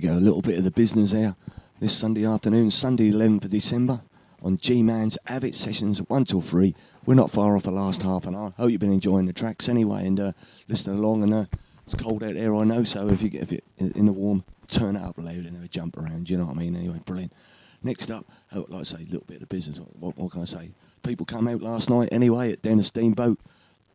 [0.00, 1.36] You go, a little bit of the business there.
[1.78, 4.00] This Sunday afternoon, Sunday 11th of December,
[4.42, 6.74] on G Man's Avid Sessions 1 till 3.
[7.04, 8.54] We're not far off the last half an hour.
[8.56, 10.32] Hope you've been enjoying the tracks anyway and uh,
[10.68, 11.24] listening along.
[11.24, 11.44] And uh,
[11.84, 14.42] it's cold out there, I know, so if you get if you're in the warm,
[14.68, 16.76] turn it up loud and have a jump around, you know what I mean?
[16.76, 17.34] Anyway, brilliant.
[17.82, 18.24] Next up,
[18.54, 19.80] oh, like I say, a little bit of the business.
[19.98, 20.70] What, what can I say?
[21.02, 23.38] People come out last night anyway at Dennis Steamboat.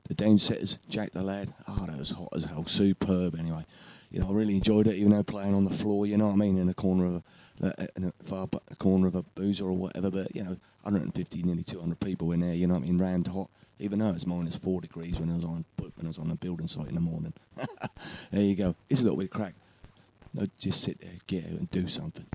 [0.08, 1.52] The downsetters, Jack the Lad.
[1.68, 2.64] Oh, that was hot as hell.
[2.68, 3.66] Superb anyway
[4.16, 6.36] you know, I really enjoyed it, even though playing on the floor, you know what
[6.36, 7.24] I mean, in a corner of
[7.62, 8.48] a, uh, in a far
[8.80, 10.10] corner of a boozer or whatever.
[10.10, 13.28] But you know, 150, nearly 200 people in there, you know what I mean, rammed
[13.28, 13.50] hot.
[13.78, 16.36] Even though it's minus four degrees when I was on when I was on the
[16.36, 17.34] building site in the morning.
[18.32, 18.74] there you go.
[18.90, 19.54] It's a little bit crack.
[20.34, 22.26] No, just sit there, get out and do something.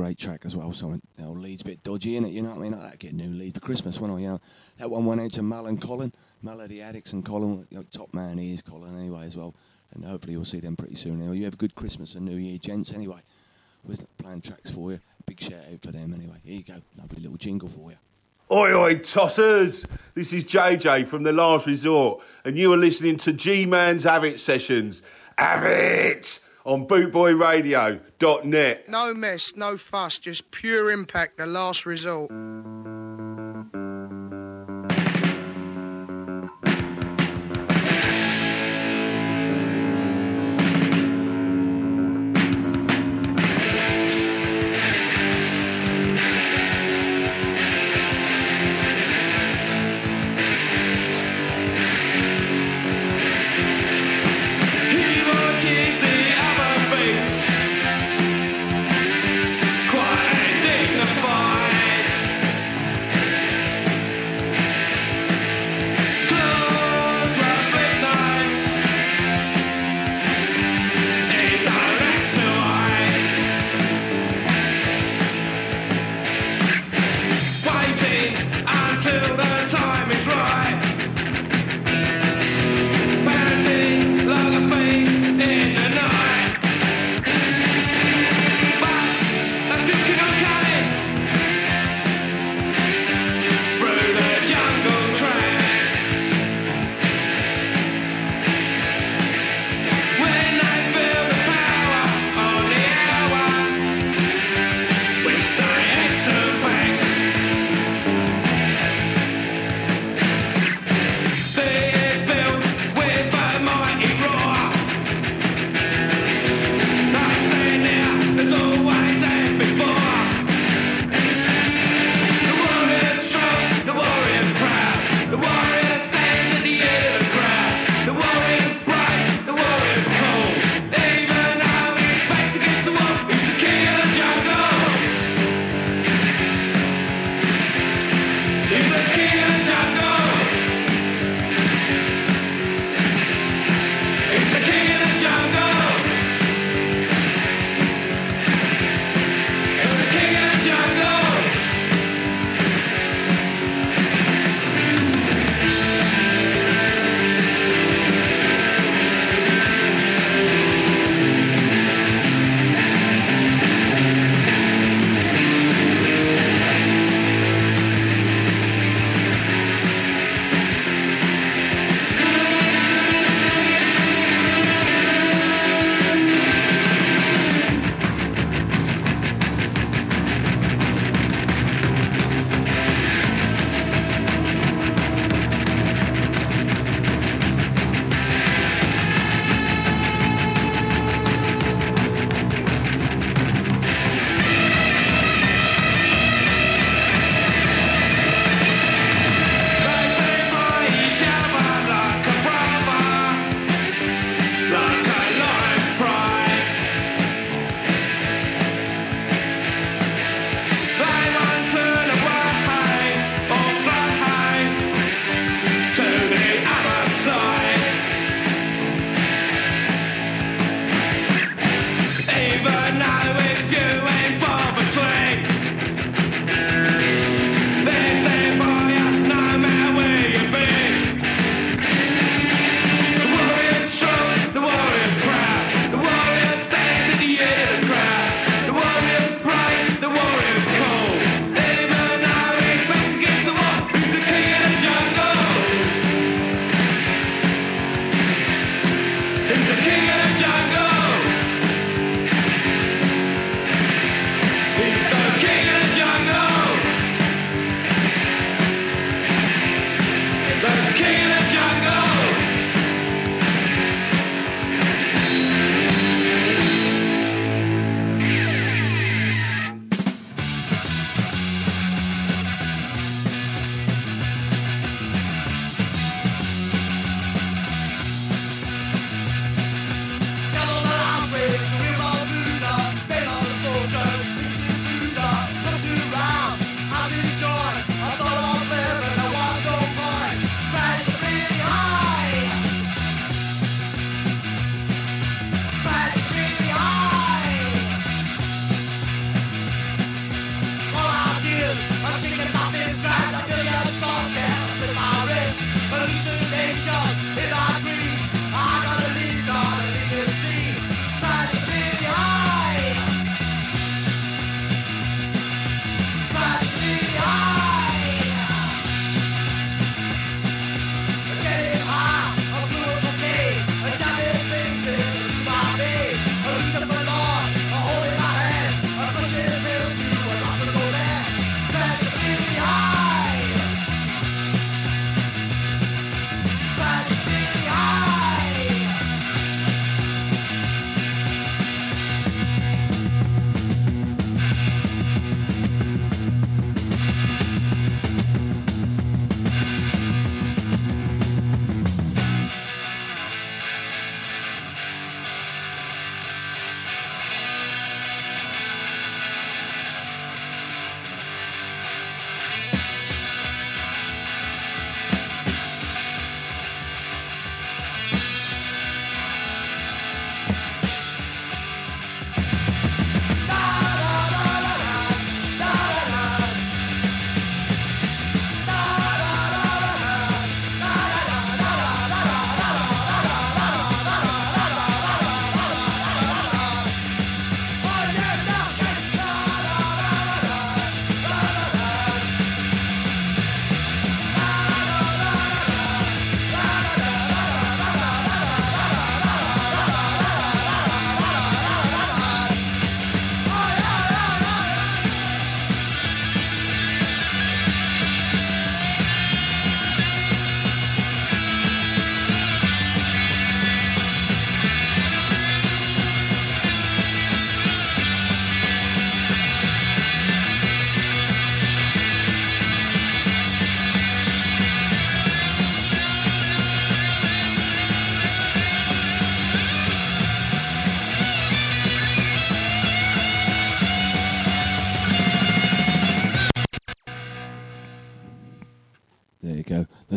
[0.00, 0.72] Great track as well.
[0.72, 2.72] So you know, Leeds a bit dodgy in it, you know what I mean?
[2.72, 4.40] I get new Leeds for Christmas, when I, you know,
[4.78, 8.14] that one went out to Mal and Colin, Melody Addicts and Colin, you know, top
[8.14, 9.54] man he is, Colin anyway as well.
[9.92, 11.22] And hopefully you'll see them pretty soon.
[11.22, 12.94] You, you have a good Christmas and New Year, gents.
[12.94, 13.20] Anyway,
[13.84, 15.00] we're playing tracks for you.
[15.26, 16.38] Big shout out for them anyway.
[16.44, 17.98] Here you go, lovely little jingle for you.
[18.50, 19.84] Oi, oi, tossers!
[20.14, 24.40] This is JJ from The Last Resort, and you are listening to G Man's Avit
[24.40, 25.02] Sessions.
[25.38, 26.38] Avit!
[26.64, 28.88] On bootboyradio.net.
[28.88, 32.30] No mess, no fuss, just pure impact, the last resort.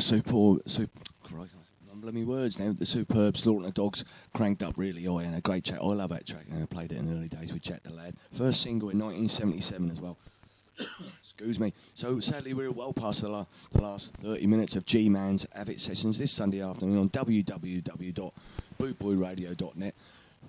[0.03, 1.53] Superb, super, Christ,
[1.89, 2.73] I'm words now.
[2.73, 5.79] The superb Slaughter and the Dogs cranked up really high and a great track.
[5.81, 6.43] I love that track.
[6.51, 8.17] and I played it in the early days with Jack the Lad.
[8.37, 10.17] First single in 1977 as well.
[11.23, 11.73] Excuse me.
[11.93, 16.17] So sadly, we're well past the, la- the last 30 minutes of G-Man's Avid sessions
[16.17, 19.95] this Sunday afternoon on www.bootboyradio.net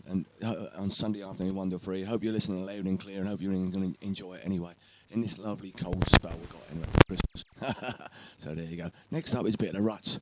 [0.08, 2.02] and uh, on Sunday afternoon, one to three.
[2.02, 4.72] Hope you're listening loud and clear, and hope you're going to enjoy it anyway
[5.10, 7.44] in this lovely cold spell we've got anyway for Christmas.
[8.38, 8.90] so there you go.
[9.10, 10.20] Next up is a bit of the ruts.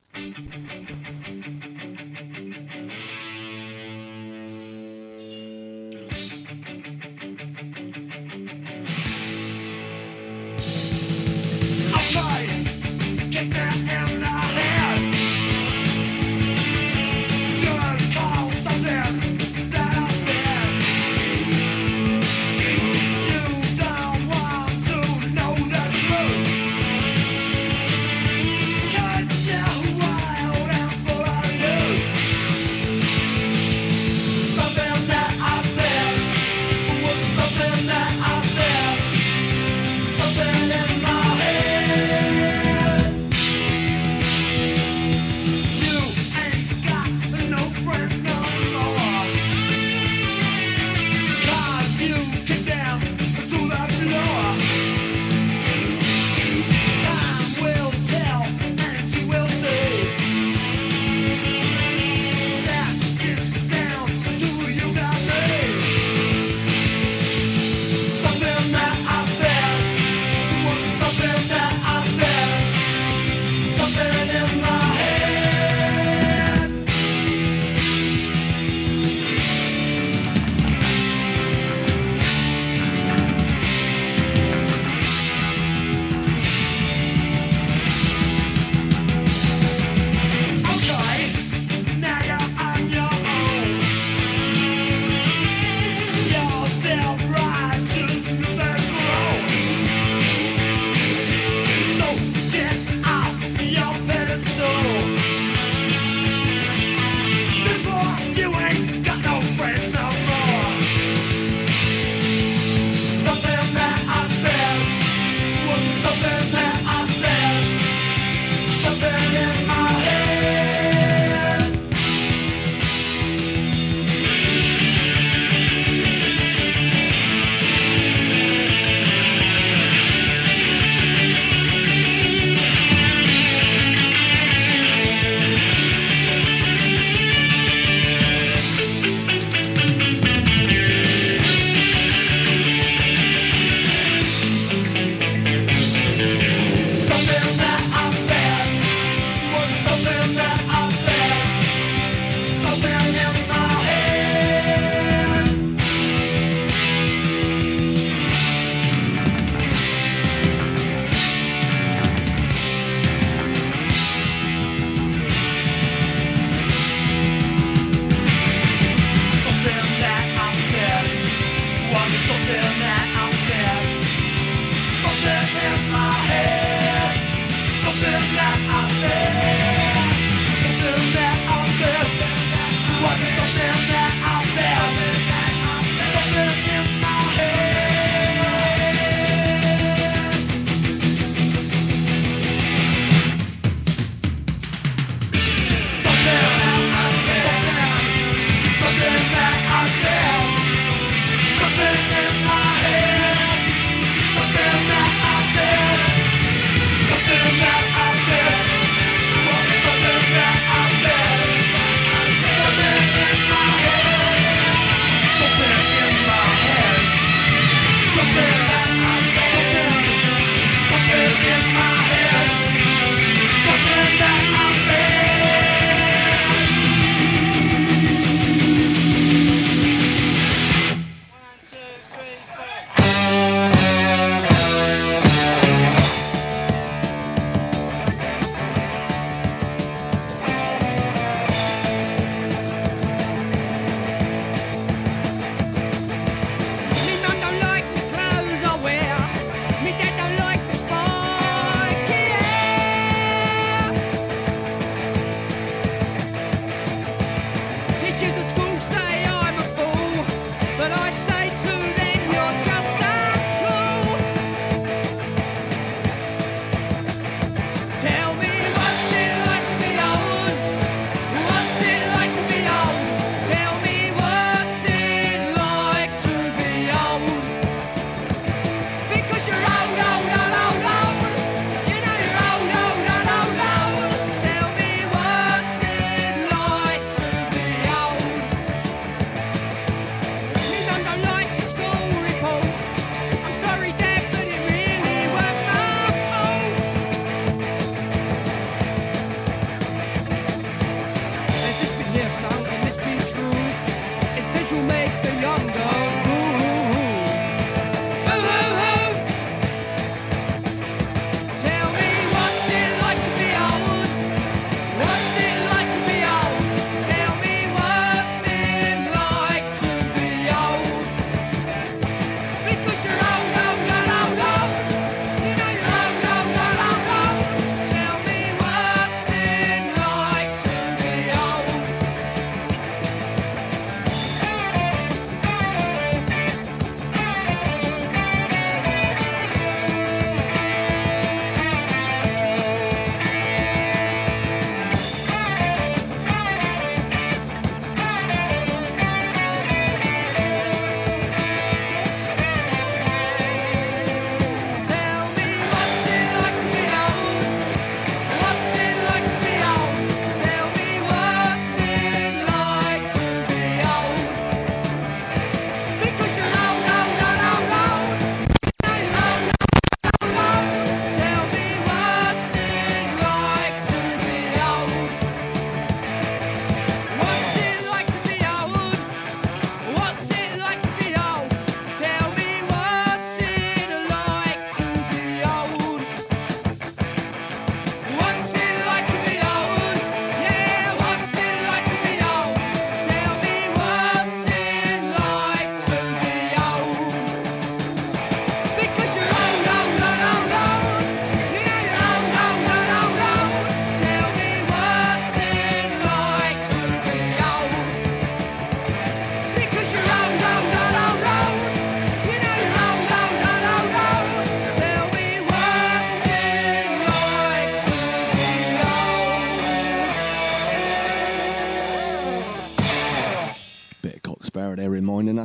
[11.93, 14.02] Outside, get that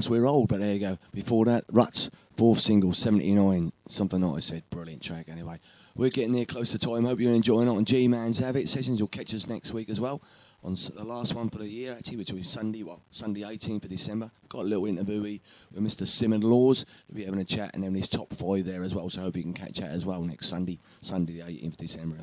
[0.09, 0.99] Us We're Old, but there you go.
[1.13, 5.61] Before that, Ruts, fourth single, 79, something that I said, brilliant track anyway.
[5.97, 7.05] We're getting near close to time.
[7.05, 8.99] Hope you're enjoying it on G Man's Have It sessions.
[8.99, 10.23] You'll catch us next week as well
[10.65, 13.91] on the last one for the year, actually, which be Sunday, well, Sunday 18th of
[13.91, 14.31] December.
[14.49, 15.39] Got a little interview
[15.73, 16.07] with Mr.
[16.07, 16.87] Simon Laws.
[17.09, 19.11] We'll be having a chat, and then his top five there as well.
[19.11, 22.17] So hope you can catch that as well next Sunday, Sunday the 18th of December.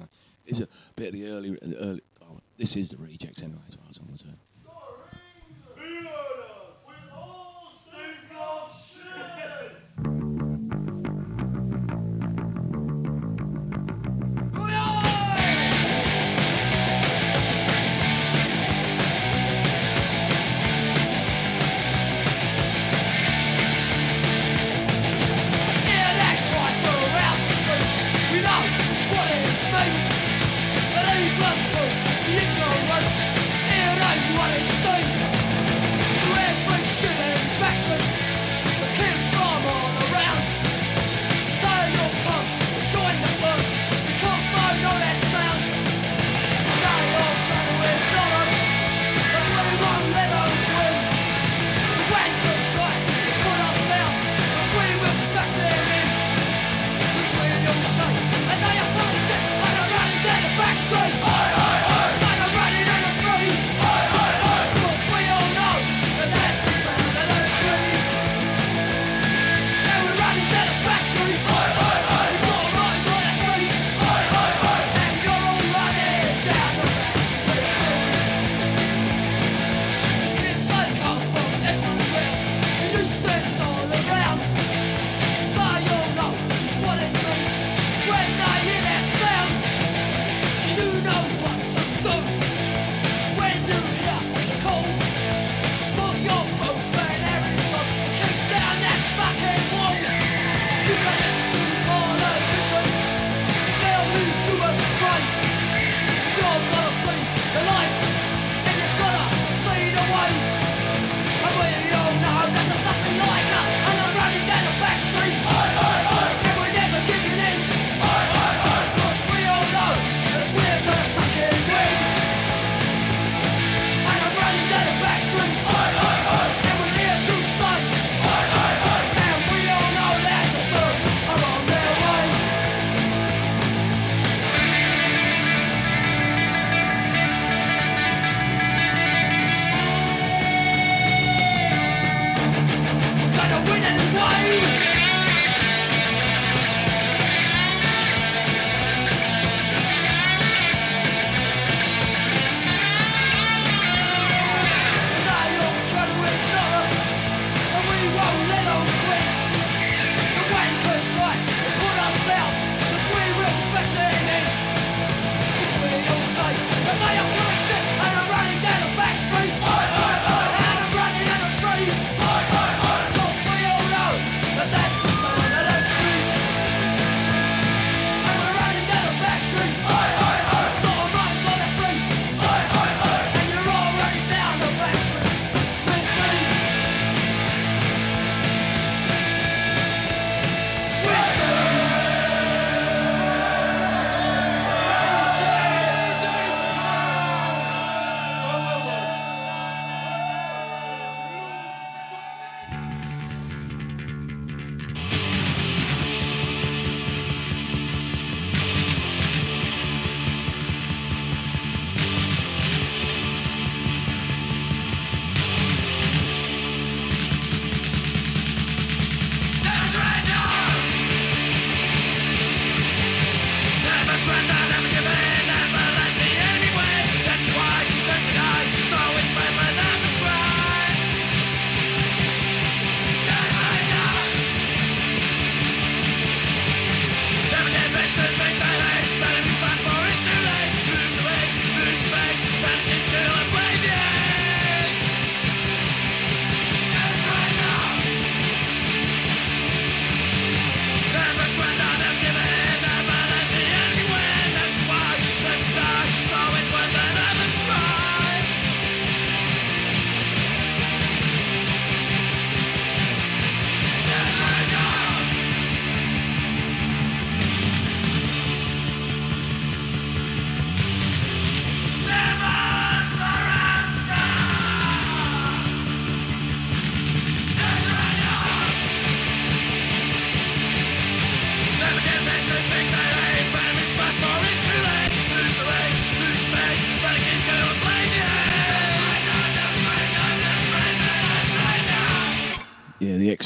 [0.47, 3.85] It's a bit of the early, early oh, this is the rejects anyway, as far
[3.91, 4.37] as I'm concerned.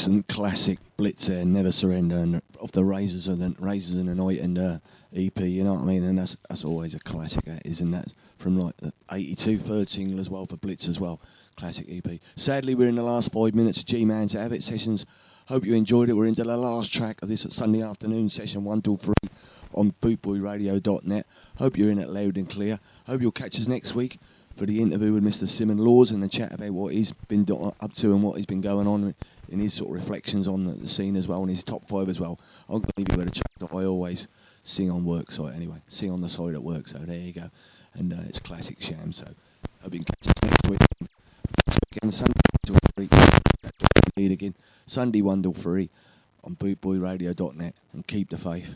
[0.00, 4.14] Excellent classic blitz there, Never Surrender, and of the Razors and the Razors in the
[4.14, 4.78] Night and uh,
[5.14, 5.38] EP.
[5.40, 6.04] You know what I mean?
[6.04, 9.90] And that's that's always a classic, that is, and that's from like the 82 third
[9.90, 11.20] single as well for Blitz as well.
[11.56, 12.18] Classic EP.
[12.34, 15.04] Sadly, we're in the last five minutes of G Man's Have It sessions.
[15.48, 16.14] Hope you enjoyed it.
[16.14, 19.12] We're into the last track of this Sunday afternoon session one till three
[19.74, 21.26] on bootboyradio.net.
[21.56, 22.80] Hope you're in it loud and clear.
[23.06, 24.18] Hope you'll catch us next week
[24.60, 25.48] for the interview with Mr.
[25.48, 27.46] Simon Laws and the chat about what he's been
[27.80, 29.14] up to and what he's been going on
[29.48, 32.20] in his sort of reflections on the scene as well and his top five as
[32.20, 32.38] well.
[32.68, 34.28] I'm going to leave you with a track that I always
[34.62, 35.78] sing on work site anyway.
[35.88, 37.48] Sing on the side at work, so there you go.
[37.94, 39.24] And uh, it's classic sham, so
[39.90, 40.80] you can catching next week.
[41.66, 43.08] Next weekend, Sunday till 3.
[44.18, 44.54] Lead again.
[44.84, 45.88] Sunday 1 till 3
[46.44, 48.74] on bootboyradio.net and keep the faith.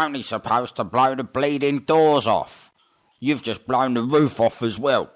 [0.00, 2.72] Only supposed to blow the bleeding doors off.
[3.20, 5.10] You've just blown the roof off as well.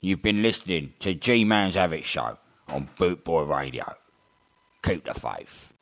[0.00, 3.94] You've been listening to G Man's Have It Show on Bootboy Radio.
[4.82, 5.72] Keep the faith.